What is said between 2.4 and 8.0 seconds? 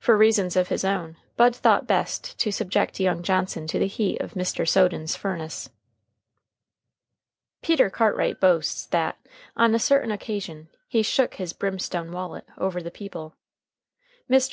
to subject young Johnson to the heat of Mr. Soden's furnace. Peter